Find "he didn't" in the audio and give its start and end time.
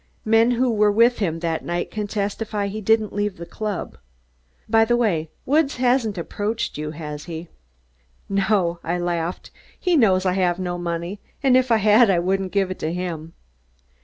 2.65-3.13